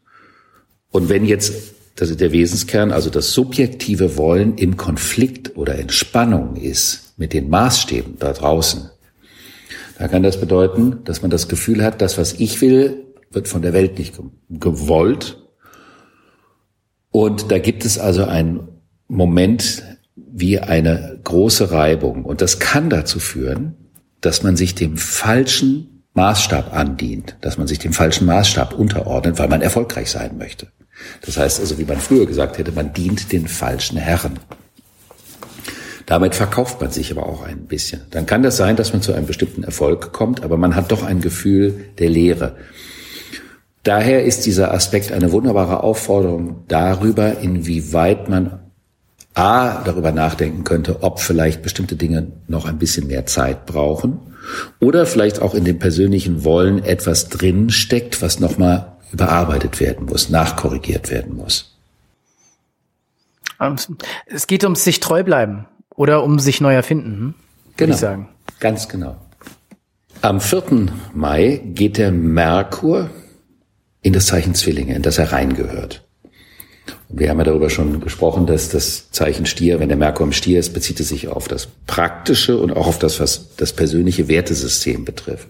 Und 0.91 1.09
wenn 1.09 1.25
jetzt 1.25 1.73
das 1.99 2.09
ist 2.09 2.21
der 2.21 2.31
Wesenskern, 2.31 2.93
also 2.93 3.09
das 3.09 3.33
subjektive 3.33 4.15
Wollen 4.15 4.57
im 4.57 4.77
Konflikt 4.77 5.57
oder 5.57 5.75
in 5.75 5.89
Spannung 5.89 6.55
ist 6.55 7.13
mit 7.17 7.33
den 7.33 7.49
Maßstäben 7.49 8.17
da 8.19 8.31
draußen, 8.31 8.89
da 9.97 10.07
kann 10.07 10.23
das 10.23 10.39
bedeuten, 10.39 11.03
dass 11.03 11.21
man 11.21 11.29
das 11.29 11.49
Gefühl 11.49 11.83
hat, 11.83 12.01
das, 12.01 12.17
was 12.17 12.31
ich 12.39 12.61
will, 12.61 13.05
wird 13.31 13.49
von 13.49 13.61
der 13.61 13.73
Welt 13.73 13.99
nicht 13.99 14.17
gewollt. 14.49 15.43
Und 17.11 17.51
da 17.51 17.59
gibt 17.59 17.85
es 17.85 17.97
also 17.97 18.25
einen 18.25 18.67
Moment 19.07 19.83
wie 20.15 20.59
eine 20.59 21.19
große 21.23 21.71
Reibung. 21.71 22.25
Und 22.25 22.41
das 22.41 22.59
kann 22.59 22.89
dazu 22.89 23.19
führen, 23.19 23.75
dass 24.21 24.43
man 24.43 24.55
sich 24.55 24.75
dem 24.75 24.97
falschen 24.97 26.03
Maßstab 26.13 26.73
andient, 26.73 27.37
dass 27.41 27.57
man 27.57 27.67
sich 27.67 27.79
dem 27.79 27.93
falschen 27.93 28.25
Maßstab 28.25 28.73
unterordnet, 28.73 29.39
weil 29.39 29.47
man 29.47 29.61
erfolgreich 29.61 30.11
sein 30.11 30.37
möchte. 30.37 30.67
Das 31.25 31.37
heißt 31.37 31.59
also, 31.59 31.77
wie 31.77 31.85
man 31.85 31.97
früher 31.97 32.25
gesagt 32.25 32.57
hätte, 32.57 32.71
man 32.71 32.93
dient 32.93 33.31
den 33.31 33.47
falschen 33.47 33.97
Herren. 33.97 34.39
Damit 36.05 36.35
verkauft 36.35 36.81
man 36.81 36.91
sich 36.91 37.11
aber 37.11 37.27
auch 37.27 37.43
ein 37.43 37.67
bisschen. 37.67 38.01
Dann 38.09 38.25
kann 38.25 38.43
das 38.43 38.57
sein, 38.57 38.75
dass 38.75 38.93
man 38.93 39.01
zu 39.01 39.13
einem 39.13 39.27
bestimmten 39.27 39.63
Erfolg 39.63 40.11
kommt, 40.11 40.43
aber 40.43 40.57
man 40.57 40.75
hat 40.75 40.91
doch 40.91 41.03
ein 41.03 41.21
Gefühl 41.21 41.85
der 41.99 42.09
Leere. 42.09 42.57
Daher 43.89 44.23
ist 44.23 44.45
dieser 44.45 44.71
Aspekt 44.71 45.11
eine 45.11 45.31
wunderbare 45.31 45.81
Aufforderung 45.81 46.63
darüber, 46.67 47.39
inwieweit 47.39 48.29
man 48.29 48.59
A, 49.33 49.81
darüber 49.81 50.11
nachdenken 50.11 50.63
könnte, 50.63 51.01
ob 51.01 51.19
vielleicht 51.19 51.63
bestimmte 51.63 51.95
Dinge 51.95 52.31
noch 52.47 52.67
ein 52.67 52.77
bisschen 52.77 53.07
mehr 53.07 53.25
Zeit 53.25 53.65
brauchen 53.65 54.19
oder 54.79 55.07
vielleicht 55.07 55.41
auch 55.41 55.55
in 55.55 55.65
dem 55.65 55.79
persönlichen 55.79 56.43
Wollen 56.43 56.83
etwas 56.83 57.29
drin 57.29 57.71
steckt, 57.71 58.21
was 58.21 58.39
nochmal 58.39 58.91
überarbeitet 59.11 59.79
werden 59.79 60.05
muss, 60.05 60.29
nachkorrigiert 60.29 61.09
werden 61.09 61.35
muss. 61.35 61.75
Ähm, 63.59 63.77
es 64.27 64.45
geht 64.45 64.63
ums 64.65 64.83
sich 64.83 64.99
treu 64.99 65.23
bleiben 65.23 65.65
oder 65.95 66.21
um 66.21 66.37
sich 66.37 66.61
neu 66.61 66.75
erfinden, 66.75 67.11
hm? 67.11 67.33
genau. 67.75 67.93
ich 67.95 67.99
sagen. 67.99 68.29
Ganz 68.59 68.87
genau. 68.87 69.15
Am 70.21 70.39
4. 70.41 70.89
Mai 71.15 71.63
geht 71.65 71.97
der 71.97 72.11
Merkur 72.11 73.09
in 74.01 74.13
das 74.13 74.27
Zeichen 74.27 74.55
Zwillinge, 74.55 74.95
in 74.95 75.01
das 75.01 75.17
er 75.17 75.31
reingehört. 75.31 76.05
Und 77.09 77.19
wir 77.19 77.29
haben 77.29 77.39
ja 77.39 77.43
darüber 77.43 77.69
schon 77.69 77.99
gesprochen, 77.99 78.45
dass 78.45 78.69
das 78.69 79.11
Zeichen 79.11 79.45
Stier, 79.45 79.79
wenn 79.79 79.89
der 79.89 79.97
Merkur 79.97 80.25
im 80.25 80.31
Stier 80.31 80.59
ist, 80.59 80.73
bezieht 80.73 80.99
es 80.99 81.09
sich 81.09 81.27
auf 81.27 81.47
das 81.47 81.67
Praktische 81.87 82.57
und 82.57 82.71
auch 82.71 82.87
auf 82.87 82.99
das, 82.99 83.19
was 83.19 83.55
das 83.57 83.73
persönliche 83.73 84.27
Wertesystem 84.27 85.05
betrifft. 85.05 85.47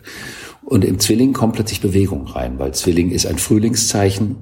Und 0.63 0.85
im 0.85 0.99
Zwilling 0.99 1.33
kommt 1.33 1.55
plötzlich 1.55 1.81
Bewegung 1.81 2.27
rein, 2.27 2.59
weil 2.59 2.73
Zwilling 2.73 3.11
ist 3.11 3.25
ein 3.25 3.39
Frühlingszeichen, 3.39 4.35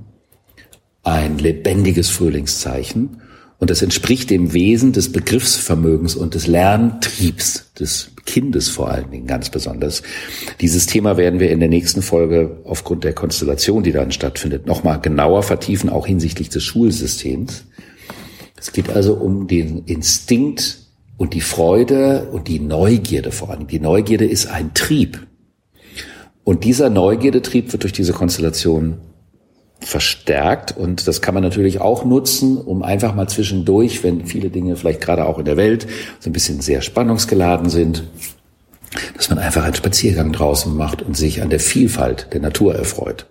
ein 1.03 1.37
lebendiges 1.37 2.09
Frühlingszeichen. 2.09 3.21
Und 3.59 3.69
das 3.69 3.81
entspricht 3.81 4.29
dem 4.29 4.53
Wesen 4.53 4.91
des 4.91 5.11
Begriffsvermögens 5.11 6.15
und 6.15 6.35
des 6.35 6.45
Lerntriebs 6.45 7.71
des 7.79 8.11
Kindes 8.27 8.69
vor 8.69 8.91
allen 8.91 9.09
Dingen 9.09 9.25
ganz 9.25 9.49
besonders. 9.49 10.03
Dieses 10.61 10.85
Thema 10.85 11.17
werden 11.17 11.39
wir 11.39 11.49
in 11.49 11.59
der 11.59 11.69
nächsten 11.69 12.03
Folge 12.03 12.57
aufgrund 12.65 13.03
der 13.03 13.13
Konstellation, 13.13 13.81
die 13.81 13.91
dann 13.91 14.11
stattfindet, 14.11 14.67
nochmal 14.67 14.99
genauer 15.01 15.41
vertiefen, 15.41 15.89
auch 15.89 16.05
hinsichtlich 16.05 16.49
des 16.49 16.63
Schulsystems. 16.63 17.63
Es 18.55 18.71
geht 18.71 18.89
also 18.89 19.13
um 19.15 19.47
den 19.47 19.85
Instinkt 19.85 20.77
und 21.17 21.33
die 21.33 21.41
Freude 21.41 22.27
und 22.31 22.47
die 22.47 22.59
Neugierde 22.59 23.31
vor 23.31 23.49
allem. 23.49 23.65
Die 23.65 23.79
Neugierde 23.79 24.25
ist 24.25 24.47
ein 24.47 24.75
Trieb. 24.75 25.25
Und 26.43 26.63
dieser 26.63 26.89
Neugierdetrieb 26.89 27.71
wird 27.73 27.83
durch 27.83 27.93
diese 27.93 28.13
Konstellation 28.13 28.99
verstärkt 29.87 30.75
und 30.75 31.07
das 31.07 31.21
kann 31.21 31.33
man 31.33 31.43
natürlich 31.43 31.79
auch 31.79 32.03
nutzen, 32.03 32.57
um 32.57 32.83
einfach 32.83 33.15
mal 33.15 33.27
zwischendurch, 33.27 34.03
wenn 34.03 34.25
viele 34.25 34.49
Dinge 34.49 34.75
vielleicht 34.75 35.01
gerade 35.01 35.25
auch 35.25 35.39
in 35.39 35.45
der 35.45 35.57
Welt 35.57 35.87
so 36.19 36.29
ein 36.29 36.33
bisschen 36.33 36.61
sehr 36.61 36.81
spannungsgeladen 36.81 37.69
sind, 37.69 38.03
dass 39.15 39.29
man 39.29 39.39
einfach 39.39 39.63
einen 39.63 39.75
Spaziergang 39.75 40.33
draußen 40.33 40.75
macht 40.75 41.01
und 41.01 41.15
sich 41.15 41.41
an 41.41 41.49
der 41.49 41.59
Vielfalt 41.59 42.27
der 42.33 42.41
Natur 42.41 42.75
erfreut 42.75 43.27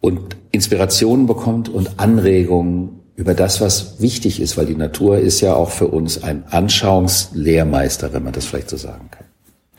und 0.00 0.36
Inspirationen 0.52 1.26
bekommt 1.26 1.68
und 1.68 1.98
Anregungen 1.98 3.00
über 3.14 3.34
das, 3.34 3.60
was 3.60 4.00
wichtig 4.00 4.40
ist, 4.40 4.56
weil 4.56 4.66
die 4.66 4.74
Natur 4.74 5.18
ist 5.18 5.40
ja 5.40 5.54
auch 5.54 5.70
für 5.70 5.88
uns 5.88 6.22
ein 6.22 6.44
Anschauungslehrmeister, 6.48 8.12
wenn 8.12 8.24
man 8.24 8.32
das 8.32 8.46
vielleicht 8.46 8.70
so 8.70 8.76
sagen 8.76 9.10
kann. 9.10 9.25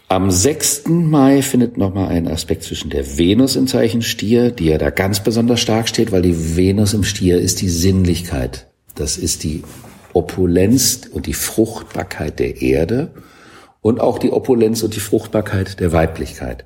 Am 0.10 0.32
6. 0.32 0.84
Mai 0.88 1.42
findet 1.42 1.78
nochmal 1.78 2.08
ein 2.08 2.30
Aspekt 2.30 2.64
zwischen 2.64 2.90
der 2.90 3.18
Venus 3.18 3.58
im 3.58 3.68
Zeichen 3.68 4.02
Stier, 4.02 4.52
die 4.52 4.68
ja 4.68 4.78
da 4.78 4.90
ganz 4.90 5.22
besonders 5.22 5.60
stark 5.60 5.90
steht, 5.90 6.14
weil 6.14 6.22
die 6.22 6.56
Venus 6.56 6.94
im 6.94 7.04
Stier 7.04 7.42
ist 7.42 7.60
die 7.60 7.68
Sinnlichkeit. 7.68 8.68
Das 8.96 9.18
ist 9.18 9.44
die 9.44 9.64
Opulenz 10.14 11.02
und 11.12 11.26
die 11.26 11.34
Fruchtbarkeit 11.34 12.40
der 12.40 12.62
Erde 12.62 13.12
und 13.82 14.00
auch 14.00 14.18
die 14.18 14.32
Opulenz 14.32 14.82
und 14.82 14.96
die 14.96 15.02
Fruchtbarkeit 15.02 15.82
der 15.82 15.92
Weiblichkeit. 15.92 16.66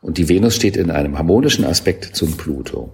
Und 0.00 0.18
die 0.18 0.28
Venus 0.28 0.56
steht 0.56 0.76
in 0.76 0.90
einem 0.90 1.16
harmonischen 1.16 1.64
Aspekt 1.64 2.16
zum 2.16 2.36
Pluto. 2.36 2.92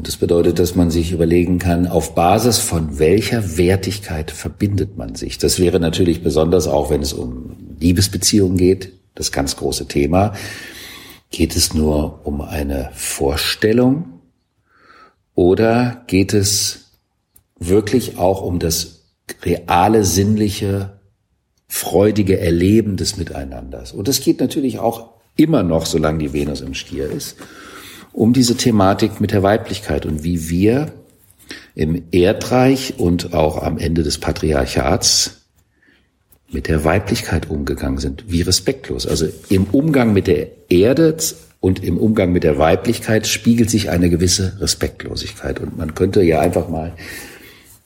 Und 0.00 0.08
das 0.08 0.16
bedeutet, 0.16 0.58
dass 0.58 0.76
man 0.76 0.90
sich 0.90 1.12
überlegen 1.12 1.58
kann, 1.58 1.86
auf 1.86 2.14
Basis 2.14 2.56
von 2.56 2.98
welcher 2.98 3.58
Wertigkeit 3.58 4.30
verbindet 4.30 4.96
man 4.96 5.14
sich. 5.14 5.36
Das 5.36 5.58
wäre 5.58 5.78
natürlich 5.78 6.22
besonders 6.22 6.68
auch, 6.68 6.88
wenn 6.88 7.02
es 7.02 7.12
um 7.12 7.54
Liebesbeziehungen 7.78 8.56
geht, 8.56 8.94
das 9.14 9.30
ganz 9.30 9.56
große 9.56 9.88
Thema. 9.88 10.32
Geht 11.30 11.54
es 11.54 11.74
nur 11.74 12.20
um 12.24 12.40
eine 12.40 12.88
Vorstellung 12.94 14.22
oder 15.34 16.02
geht 16.06 16.32
es 16.32 16.92
wirklich 17.58 18.16
auch 18.16 18.40
um 18.40 18.58
das 18.58 19.02
reale, 19.42 20.06
sinnliche, 20.06 20.98
freudige 21.68 22.40
Erleben 22.40 22.96
des 22.96 23.18
Miteinanders? 23.18 23.92
Und 23.92 24.08
es 24.08 24.22
geht 24.22 24.40
natürlich 24.40 24.78
auch 24.78 25.10
immer 25.36 25.62
noch, 25.62 25.84
solange 25.84 26.20
die 26.20 26.32
Venus 26.32 26.62
im 26.62 26.72
Stier 26.72 27.10
ist, 27.10 27.36
um 28.12 28.32
diese 28.32 28.56
Thematik 28.56 29.20
mit 29.20 29.32
der 29.32 29.42
Weiblichkeit 29.42 30.06
und 30.06 30.24
wie 30.24 30.48
wir 30.48 30.92
im 31.74 32.02
Erdreich 32.10 32.94
und 32.98 33.34
auch 33.34 33.62
am 33.62 33.78
Ende 33.78 34.02
des 34.02 34.18
Patriarchats 34.18 35.40
mit 36.50 36.68
der 36.68 36.84
Weiblichkeit 36.84 37.48
umgegangen 37.48 37.98
sind, 37.98 38.24
wie 38.28 38.42
respektlos. 38.42 39.06
Also 39.06 39.28
im 39.48 39.64
Umgang 39.64 40.12
mit 40.12 40.26
der 40.26 40.48
Erde 40.68 41.16
und 41.60 41.84
im 41.84 41.98
Umgang 41.98 42.32
mit 42.32 42.42
der 42.42 42.58
Weiblichkeit 42.58 43.26
spiegelt 43.26 43.70
sich 43.70 43.90
eine 43.90 44.10
gewisse 44.10 44.60
Respektlosigkeit. 44.60 45.60
Und 45.60 45.78
man 45.78 45.94
könnte 45.94 46.22
ja 46.22 46.40
einfach 46.40 46.68
mal 46.68 46.94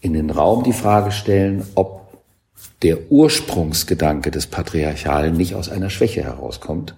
in 0.01 0.15
den 0.15 0.31
Raum 0.31 0.65
die 0.65 0.73
Frage 0.73 1.13
stellen, 1.13 1.65
ob 1.75 2.23
der 2.83 3.11
Ursprungsgedanke 3.11 4.31
des 4.31 4.47
Patriarchalen 4.47 5.37
nicht 5.37 5.55
aus 5.55 5.69
einer 5.69 5.91
Schwäche 5.91 6.23
herauskommt, 6.23 6.97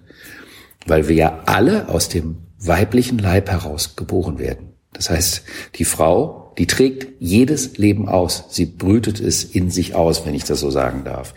weil 0.85 1.07
wir 1.07 1.15
ja 1.15 1.43
alle 1.45 1.89
aus 1.89 2.09
dem 2.09 2.37
weiblichen 2.59 3.17
Leib 3.17 3.49
heraus 3.49 3.95
geboren 3.95 4.39
werden. 4.39 4.73
Das 4.93 5.09
heißt, 5.09 5.43
die 5.75 5.85
Frau, 5.85 6.53
die 6.57 6.67
trägt 6.67 7.07
jedes 7.19 7.77
Leben 7.77 8.09
aus. 8.09 8.45
Sie 8.49 8.65
brütet 8.65 9.19
es 9.19 9.43
in 9.43 9.69
sich 9.69 9.95
aus, 9.95 10.25
wenn 10.25 10.33
ich 10.33 10.43
das 10.43 10.59
so 10.59 10.71
sagen 10.71 11.03
darf. 11.03 11.33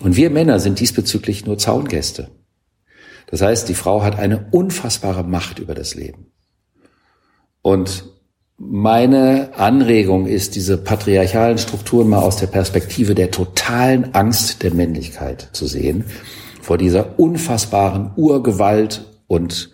Und 0.00 0.16
wir 0.16 0.30
Männer 0.30 0.60
sind 0.60 0.80
diesbezüglich 0.80 1.46
nur 1.46 1.58
Zaungäste. 1.58 2.30
Das 3.28 3.40
heißt, 3.40 3.68
die 3.68 3.74
Frau 3.74 4.02
hat 4.02 4.18
eine 4.18 4.46
unfassbare 4.50 5.24
Macht 5.24 5.58
über 5.58 5.74
das 5.74 5.94
Leben. 5.94 6.26
Und 7.62 8.04
meine 8.58 9.52
Anregung 9.56 10.26
ist, 10.26 10.54
diese 10.54 10.76
patriarchalen 10.76 11.58
Strukturen 11.58 12.08
mal 12.08 12.20
aus 12.20 12.36
der 12.36 12.46
Perspektive 12.48 13.14
der 13.14 13.30
totalen 13.30 14.14
Angst 14.14 14.62
der 14.62 14.74
Männlichkeit 14.74 15.48
zu 15.52 15.66
sehen, 15.66 16.04
vor 16.60 16.78
dieser 16.78 17.18
unfassbaren 17.18 18.12
Urgewalt 18.16 19.06
und 19.26 19.70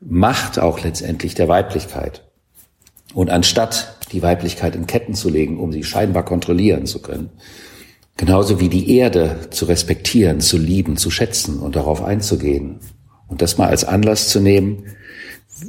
Macht 0.00 0.58
auch 0.58 0.82
letztendlich 0.82 1.34
der 1.34 1.48
Weiblichkeit. 1.48 2.24
Und 3.14 3.30
anstatt 3.30 3.98
die 4.12 4.22
Weiblichkeit 4.22 4.74
in 4.74 4.86
Ketten 4.86 5.14
zu 5.14 5.28
legen, 5.28 5.58
um 5.58 5.72
sie 5.72 5.84
scheinbar 5.84 6.24
kontrollieren 6.24 6.86
zu 6.86 7.02
können, 7.02 7.30
genauso 8.16 8.60
wie 8.60 8.68
die 8.68 8.96
Erde 8.96 9.48
zu 9.50 9.64
respektieren, 9.64 10.40
zu 10.40 10.58
lieben, 10.58 10.96
zu 10.96 11.10
schätzen 11.10 11.58
und 11.58 11.76
darauf 11.76 12.02
einzugehen 12.02 12.80
und 13.28 13.42
das 13.42 13.58
mal 13.58 13.68
als 13.68 13.84
Anlass 13.84 14.28
zu 14.28 14.40
nehmen, 14.40 14.84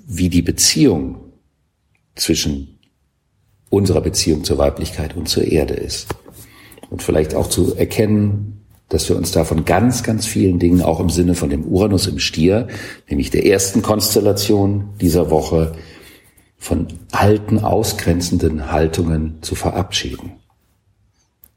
wie 0.08 0.30
die 0.30 0.42
Beziehung 0.42 1.18
zwischen 2.16 2.80
unserer 3.70 4.02
Beziehung 4.02 4.44
zur 4.44 4.58
Weiblichkeit 4.58 5.16
und 5.16 5.30
zur 5.30 5.46
Erde 5.46 5.76
ist. 5.76 6.08
Und 6.90 7.02
vielleicht 7.02 7.36
auch 7.36 7.48
zu 7.48 7.76
erkennen, 7.76 8.61
dass 8.92 9.08
wir 9.10 9.16
uns 9.16 9.32
da 9.32 9.46
von 9.46 9.66
ganz, 9.66 10.04
ganz 10.04 10.28
vielen 10.28 10.60
Dingen, 10.60 10.82
auch 10.82 11.00
im 11.00 11.10
Sinne 11.10 11.34
von 11.34 11.50
dem 11.50 11.66
Uranus 11.66 12.08
im 12.08 12.20
Stier, 12.20 12.68
nämlich 13.10 13.30
der 13.32 13.46
ersten 13.46 13.82
Konstellation 13.82 14.90
dieser 15.00 15.32
Woche, 15.32 15.76
von 16.58 16.88
alten, 17.12 17.60
ausgrenzenden 17.60 18.72
Haltungen 18.72 19.42
zu 19.42 19.56
verabschieden. 19.56 20.34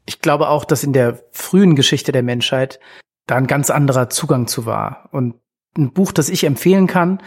Ich 0.06 0.20
glaube 0.20 0.48
auch, 0.48 0.64
dass 0.64 0.82
in 0.82 0.94
der 0.94 1.22
frühen 1.30 1.76
Geschichte 1.76 2.10
der 2.10 2.22
Menschheit 2.22 2.80
da 3.26 3.36
ein 3.36 3.46
ganz 3.46 3.68
anderer 3.68 4.08
Zugang 4.08 4.46
zu 4.46 4.64
war. 4.64 5.10
Und 5.12 5.34
ein 5.76 5.92
Buch, 5.92 6.12
das 6.12 6.28
ich 6.28 6.44
empfehlen 6.44 6.86
kann, 6.86 7.20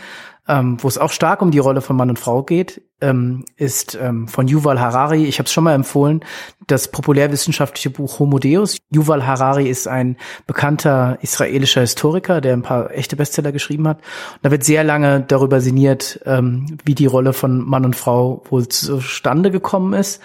ähm, 0.47 0.77
wo 0.81 0.87
es 0.87 0.97
auch 0.97 1.11
stark 1.11 1.41
um 1.41 1.51
die 1.51 1.59
Rolle 1.59 1.81
von 1.81 1.95
Mann 1.95 2.09
und 2.09 2.19
Frau 2.19 2.43
geht, 2.43 2.81
ähm, 3.01 3.43
ist 3.57 3.97
ähm, 4.01 4.27
von 4.27 4.47
Yuval 4.47 4.79
Harari. 4.79 5.25
Ich 5.25 5.39
habe 5.39 5.47
es 5.47 5.53
schon 5.53 5.65
mal 5.65 5.73
empfohlen, 5.73 6.23
das 6.67 6.89
populärwissenschaftliche 6.89 7.89
Buch 7.89 8.19
Homo 8.19 8.39
Deus. 8.39 8.77
Yuval 8.89 9.27
Harari 9.27 9.69
ist 9.69 9.87
ein 9.87 10.17
bekannter 10.45 11.17
israelischer 11.21 11.81
Historiker, 11.81 12.41
der 12.41 12.53
ein 12.53 12.61
paar 12.61 12.91
echte 12.91 13.15
Bestseller 13.15 13.51
geschrieben 13.51 13.87
hat. 13.87 13.97
Und 13.97 14.39
da 14.43 14.51
wird 14.51 14.63
sehr 14.63 14.83
lange 14.83 15.21
darüber 15.21 15.59
sinniert, 15.59 16.21
ähm, 16.25 16.77
wie 16.85 16.95
die 16.95 17.05
Rolle 17.07 17.33
von 17.33 17.59
Mann 17.59 17.85
und 17.85 17.95
Frau 17.95 18.43
wohl 18.49 18.67
zustande 18.69 19.51
gekommen 19.51 19.93
ist 19.93 20.21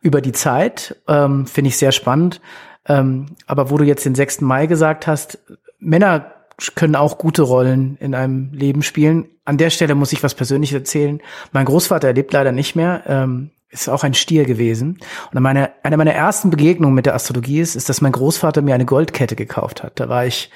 über 0.00 0.20
die 0.20 0.32
Zeit. 0.32 0.96
Ähm, 1.06 1.46
Finde 1.46 1.68
ich 1.68 1.76
sehr 1.76 1.92
spannend. 1.92 2.40
Ähm, 2.86 3.26
aber 3.46 3.70
wo 3.70 3.78
du 3.78 3.84
jetzt 3.84 4.04
den 4.04 4.14
6. 4.14 4.40
Mai 4.40 4.66
gesagt 4.66 5.06
hast, 5.06 5.38
Männer 5.78 6.32
können 6.74 6.96
auch 6.96 7.18
gute 7.18 7.42
Rollen 7.42 7.96
in 8.00 8.14
einem 8.14 8.52
Leben 8.52 8.82
spielen. 8.82 9.28
An 9.44 9.58
der 9.58 9.70
Stelle 9.70 9.94
muss 9.94 10.12
ich 10.12 10.22
was 10.22 10.34
Persönliches 10.34 10.78
erzählen. 10.78 11.20
Mein 11.52 11.64
Großvater 11.64 12.08
er 12.08 12.14
lebt 12.14 12.32
leider 12.32 12.52
nicht 12.52 12.76
mehr, 12.76 13.02
ähm, 13.06 13.50
ist 13.70 13.88
auch 13.88 14.04
ein 14.04 14.14
Stier 14.14 14.44
gewesen. 14.44 14.98
Und 15.32 15.42
meine, 15.42 15.70
eine 15.82 15.96
meiner 15.96 16.12
ersten 16.12 16.50
Begegnungen 16.50 16.94
mit 16.94 17.06
der 17.06 17.14
Astrologie 17.14 17.60
ist, 17.60 17.76
ist, 17.76 17.88
dass 17.88 18.00
mein 18.00 18.12
Großvater 18.12 18.62
mir 18.62 18.74
eine 18.74 18.84
Goldkette 18.84 19.36
gekauft 19.36 19.82
hat. 19.82 19.98
Da 20.00 20.08
war 20.08 20.26
ich 20.26 20.50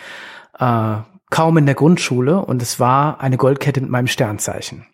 äh, 0.58 0.96
kaum 1.30 1.56
in 1.58 1.66
der 1.66 1.74
Grundschule 1.74 2.44
und 2.44 2.60
es 2.62 2.78
war 2.78 3.20
eine 3.20 3.36
Goldkette 3.36 3.80
mit 3.80 3.90
meinem 3.90 4.06
Sternzeichen. 4.06 4.86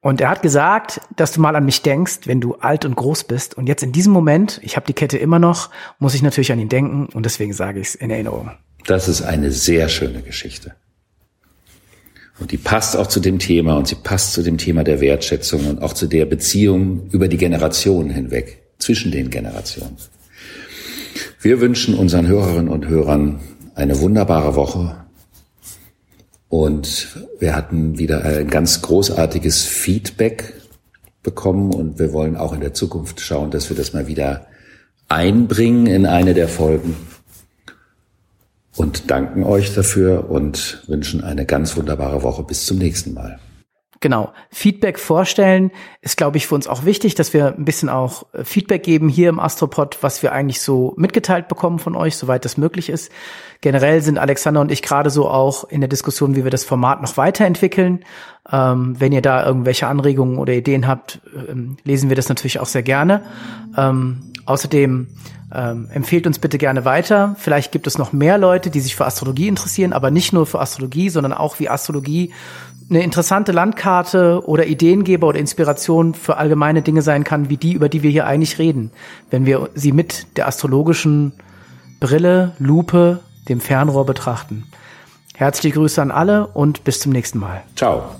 Und 0.00 0.20
er 0.20 0.30
hat 0.30 0.42
gesagt, 0.42 1.00
dass 1.16 1.32
du 1.32 1.40
mal 1.40 1.56
an 1.56 1.64
mich 1.64 1.82
denkst, 1.82 2.20
wenn 2.26 2.40
du 2.40 2.54
alt 2.54 2.84
und 2.84 2.94
groß 2.94 3.24
bist. 3.24 3.56
Und 3.56 3.66
jetzt 3.66 3.82
in 3.82 3.90
diesem 3.90 4.12
Moment, 4.12 4.60
ich 4.62 4.76
habe 4.76 4.86
die 4.86 4.92
Kette 4.92 5.18
immer 5.18 5.40
noch, 5.40 5.70
muss 5.98 6.14
ich 6.14 6.22
natürlich 6.22 6.52
an 6.52 6.60
ihn 6.60 6.68
denken 6.68 7.08
und 7.12 7.26
deswegen 7.26 7.52
sage 7.52 7.80
ich 7.80 7.88
es 7.88 7.94
in 7.96 8.10
Erinnerung. 8.10 8.52
Das 8.86 9.08
ist 9.08 9.22
eine 9.22 9.50
sehr 9.50 9.88
schöne 9.88 10.22
Geschichte. 10.22 10.74
Und 12.38 12.52
die 12.52 12.56
passt 12.56 12.96
auch 12.96 13.08
zu 13.08 13.20
dem 13.20 13.38
Thema 13.38 13.76
und 13.76 13.88
sie 13.88 13.96
passt 13.96 14.32
zu 14.32 14.42
dem 14.42 14.58
Thema 14.58 14.84
der 14.84 15.00
Wertschätzung 15.00 15.66
und 15.66 15.82
auch 15.82 15.92
zu 15.92 16.06
der 16.06 16.24
Beziehung 16.24 17.08
über 17.10 17.28
die 17.28 17.36
Generationen 17.36 18.10
hinweg, 18.10 18.62
zwischen 18.78 19.10
den 19.10 19.30
Generationen. 19.30 19.96
Wir 21.40 21.60
wünschen 21.60 21.94
unseren 21.94 22.28
Hörerinnen 22.28 22.68
und 22.68 22.86
Hörern 22.86 23.40
eine 23.74 24.00
wunderbare 24.00 24.54
Woche 24.54 24.96
und 26.48 27.08
wir 27.40 27.54
hatten 27.54 27.98
wieder 27.98 28.24
ein 28.24 28.48
ganz 28.48 28.82
großartiges 28.82 29.64
Feedback 29.64 30.54
bekommen 31.22 31.74
und 31.74 31.98
wir 31.98 32.12
wollen 32.12 32.36
auch 32.36 32.52
in 32.52 32.60
der 32.60 32.72
Zukunft 32.72 33.20
schauen, 33.20 33.50
dass 33.50 33.68
wir 33.68 33.76
das 33.76 33.92
mal 33.92 34.06
wieder 34.06 34.46
einbringen 35.08 35.86
in 35.86 36.06
eine 36.06 36.34
der 36.34 36.48
Folgen 36.48 36.96
und 38.78 39.10
danken 39.10 39.44
euch 39.44 39.74
dafür 39.74 40.30
und 40.30 40.82
wünschen 40.86 41.24
eine 41.24 41.46
ganz 41.46 41.76
wunderbare 41.76 42.22
Woche. 42.22 42.42
Bis 42.42 42.66
zum 42.66 42.78
nächsten 42.78 43.14
Mal. 43.14 43.38
Genau. 44.00 44.32
Feedback 44.50 44.96
vorstellen 44.96 45.72
ist, 46.02 46.16
glaube 46.16 46.36
ich, 46.36 46.46
für 46.46 46.54
uns 46.54 46.68
auch 46.68 46.84
wichtig, 46.84 47.16
dass 47.16 47.34
wir 47.34 47.56
ein 47.56 47.64
bisschen 47.64 47.88
auch 47.88 48.32
äh, 48.32 48.44
Feedback 48.44 48.84
geben 48.84 49.08
hier 49.08 49.28
im 49.28 49.40
Astropod, 49.40 49.98
was 50.02 50.22
wir 50.22 50.30
eigentlich 50.30 50.60
so 50.60 50.94
mitgeteilt 50.96 51.48
bekommen 51.48 51.80
von 51.80 51.96
euch, 51.96 52.16
soweit 52.16 52.44
das 52.44 52.56
möglich 52.56 52.90
ist. 52.90 53.10
Generell 53.60 54.00
sind 54.00 54.18
Alexander 54.18 54.60
und 54.60 54.70
ich 54.70 54.82
gerade 54.82 55.10
so 55.10 55.28
auch 55.28 55.64
in 55.64 55.80
der 55.80 55.88
Diskussion, 55.88 56.36
wie 56.36 56.44
wir 56.44 56.52
das 56.52 56.64
Format 56.64 57.02
noch 57.02 57.16
weiterentwickeln. 57.16 58.04
Ähm, 58.50 58.94
wenn 59.00 59.10
ihr 59.10 59.22
da 59.22 59.44
irgendwelche 59.44 59.88
Anregungen 59.88 60.38
oder 60.38 60.52
Ideen 60.52 60.86
habt, 60.86 61.20
ähm, 61.34 61.76
lesen 61.82 62.08
wir 62.08 62.16
das 62.16 62.28
natürlich 62.28 62.60
auch 62.60 62.66
sehr 62.66 62.84
gerne. 62.84 63.24
Ähm, 63.76 64.32
außerdem 64.48 65.08
ähm, 65.54 65.88
empfehlt 65.92 66.26
uns 66.26 66.38
bitte 66.38 66.58
gerne 66.58 66.84
weiter. 66.84 67.36
Vielleicht 67.38 67.72
gibt 67.72 67.86
es 67.86 67.98
noch 67.98 68.12
mehr 68.12 68.38
Leute, 68.38 68.70
die 68.70 68.80
sich 68.80 68.96
für 68.96 69.06
Astrologie 69.06 69.48
interessieren, 69.48 69.92
aber 69.92 70.10
nicht 70.10 70.32
nur 70.32 70.46
für 70.46 70.60
Astrologie, 70.60 71.08
sondern 71.08 71.32
auch 71.32 71.58
wie 71.58 71.68
Astrologie 71.68 72.32
eine 72.90 73.02
interessante 73.02 73.52
Landkarte 73.52 74.42
oder 74.46 74.66
Ideengeber 74.66 75.28
oder 75.28 75.38
Inspiration 75.38 76.14
für 76.14 76.38
allgemeine 76.38 76.82
Dinge 76.82 77.02
sein 77.02 77.24
kann, 77.24 77.50
wie 77.50 77.58
die, 77.58 77.72
über 77.72 77.88
die 77.88 78.02
wir 78.02 78.10
hier 78.10 78.26
eigentlich 78.26 78.58
reden, 78.58 78.90
wenn 79.30 79.44
wir 79.44 79.68
sie 79.74 79.92
mit 79.92 80.38
der 80.38 80.48
astrologischen 80.48 81.32
Brille, 82.00 82.52
Lupe, 82.58 83.20
dem 83.48 83.60
Fernrohr 83.60 84.06
betrachten. 84.06 84.64
Herzliche 85.34 85.74
Grüße 85.74 86.00
an 86.00 86.10
alle 86.10 86.46
und 86.48 86.84
bis 86.84 87.00
zum 87.00 87.12
nächsten 87.12 87.38
Mal. 87.38 87.62
Ciao. 87.76 88.16